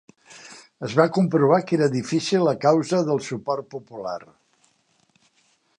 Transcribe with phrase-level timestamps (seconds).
[0.87, 4.19] Es va comprovar que era difícil a causa del suport popular.